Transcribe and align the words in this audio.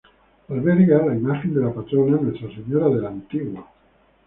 Alberga 0.49 1.03
la 1.05 1.13
imagen 1.15 1.53
de 1.53 1.61
la 1.61 1.71
patrona, 1.71 2.17
Nuestra 2.17 2.47
Señora 2.55 2.89
de 2.89 3.01
la 3.01 3.09
Antigua. 3.09 3.67